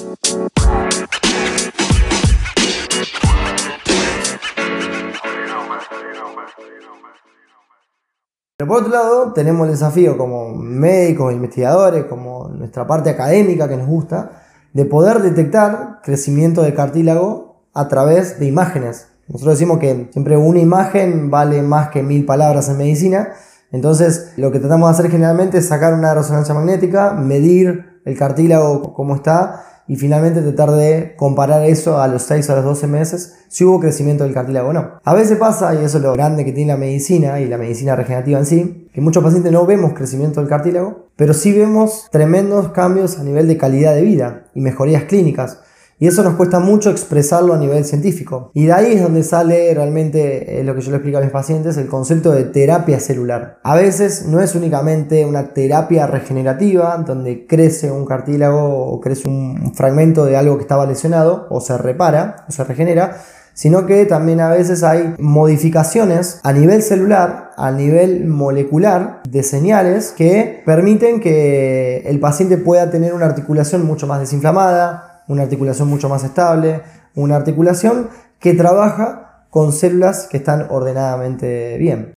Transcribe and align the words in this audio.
Pero 0.00 0.10
por 8.68 8.82
otro 8.82 8.92
lado, 8.92 9.32
tenemos 9.32 9.66
el 9.66 9.72
desafío 9.72 10.16
como 10.16 10.54
médicos, 10.54 11.32
investigadores, 11.32 12.04
como 12.04 12.48
nuestra 12.48 12.86
parte 12.86 13.10
académica 13.10 13.68
que 13.68 13.76
nos 13.76 13.88
gusta, 13.88 14.42
de 14.72 14.84
poder 14.84 15.20
detectar 15.20 16.00
crecimiento 16.04 16.62
de 16.62 16.74
cartílago 16.74 17.64
a 17.74 17.88
través 17.88 18.38
de 18.38 18.46
imágenes. 18.46 19.08
Nosotros 19.26 19.58
decimos 19.58 19.78
que 19.78 20.10
siempre 20.12 20.36
una 20.36 20.60
imagen 20.60 21.28
vale 21.28 21.62
más 21.62 21.88
que 21.88 22.04
mil 22.04 22.24
palabras 22.24 22.68
en 22.68 22.76
medicina. 22.76 23.30
Entonces, 23.72 24.32
lo 24.36 24.52
que 24.52 24.60
tratamos 24.60 24.90
de 24.90 24.92
hacer 24.94 25.10
generalmente 25.10 25.58
es 25.58 25.66
sacar 25.66 25.92
una 25.92 26.14
resonancia 26.14 26.54
magnética, 26.54 27.14
medir 27.14 28.00
el 28.04 28.16
cartílago 28.16 28.94
cómo 28.94 29.16
está 29.16 29.64
y 29.88 29.96
finalmente 29.96 30.42
tratar 30.42 30.70
de 30.72 31.14
comparar 31.16 31.64
eso 31.64 32.00
a 32.00 32.06
los 32.06 32.22
6 32.22 32.48
o 32.48 32.52
a 32.52 32.56
los 32.56 32.64
12 32.64 32.86
meses 32.86 33.34
si 33.48 33.64
hubo 33.64 33.80
crecimiento 33.80 34.24
del 34.24 34.34
cartílago 34.34 34.68
o 34.68 34.72
no. 34.72 35.00
A 35.02 35.14
veces 35.14 35.38
pasa, 35.38 35.74
y 35.74 35.84
eso 35.84 35.96
es 35.96 36.04
lo 36.04 36.12
grande 36.12 36.44
que 36.44 36.52
tiene 36.52 36.72
la 36.72 36.78
medicina 36.78 37.40
y 37.40 37.48
la 37.48 37.58
medicina 37.58 37.96
regenerativa 37.96 38.38
en 38.38 38.46
sí, 38.46 38.88
que 38.92 39.00
muchos 39.00 39.24
pacientes 39.24 39.50
no 39.50 39.64
vemos 39.66 39.94
crecimiento 39.94 40.40
del 40.40 40.48
cartílago, 40.48 41.06
pero 41.16 41.32
sí 41.32 41.52
vemos 41.52 42.08
tremendos 42.12 42.68
cambios 42.68 43.18
a 43.18 43.24
nivel 43.24 43.48
de 43.48 43.56
calidad 43.56 43.94
de 43.94 44.02
vida 44.02 44.44
y 44.54 44.60
mejorías 44.60 45.04
clínicas. 45.04 45.60
Y 46.00 46.06
eso 46.06 46.22
nos 46.22 46.34
cuesta 46.34 46.60
mucho 46.60 46.90
expresarlo 46.90 47.54
a 47.54 47.58
nivel 47.58 47.84
científico. 47.84 48.52
Y 48.54 48.66
de 48.66 48.72
ahí 48.72 48.92
es 48.92 49.02
donde 49.02 49.24
sale 49.24 49.74
realmente 49.74 50.60
eh, 50.60 50.64
lo 50.64 50.74
que 50.74 50.80
yo 50.80 50.90
le 50.90 50.98
explico 50.98 51.18
a 51.18 51.22
mis 51.22 51.30
pacientes, 51.30 51.76
el 51.76 51.88
concepto 51.88 52.30
de 52.30 52.44
terapia 52.44 53.00
celular. 53.00 53.58
A 53.64 53.74
veces 53.74 54.26
no 54.26 54.40
es 54.40 54.54
únicamente 54.54 55.26
una 55.26 55.52
terapia 55.52 56.06
regenerativa, 56.06 56.96
donde 56.98 57.46
crece 57.46 57.90
un 57.90 58.06
cartílago 58.06 58.86
o 58.86 59.00
crece 59.00 59.28
un 59.28 59.74
fragmento 59.74 60.24
de 60.24 60.36
algo 60.36 60.56
que 60.56 60.62
estaba 60.62 60.86
lesionado, 60.86 61.48
o 61.50 61.60
se 61.60 61.76
repara, 61.76 62.44
o 62.48 62.52
se 62.52 62.62
regenera, 62.62 63.16
sino 63.58 63.86
que 63.86 64.06
también 64.06 64.40
a 64.40 64.50
veces 64.50 64.84
hay 64.84 65.16
modificaciones 65.18 66.38
a 66.44 66.52
nivel 66.52 66.80
celular, 66.80 67.50
a 67.56 67.72
nivel 67.72 68.28
molecular, 68.28 69.20
de 69.28 69.42
señales 69.42 70.14
que 70.16 70.62
permiten 70.64 71.18
que 71.18 72.04
el 72.06 72.20
paciente 72.20 72.56
pueda 72.56 72.88
tener 72.88 73.14
una 73.14 73.26
articulación 73.26 73.84
mucho 73.84 74.06
más 74.06 74.20
desinflamada, 74.20 75.07
una 75.28 75.42
articulación 75.44 75.88
mucho 75.88 76.08
más 76.08 76.24
estable, 76.24 76.82
una 77.14 77.36
articulación 77.36 78.08
que 78.40 78.54
trabaja 78.54 79.46
con 79.50 79.72
células 79.72 80.26
que 80.30 80.38
están 80.38 80.66
ordenadamente 80.70 81.76
bien. 81.78 82.14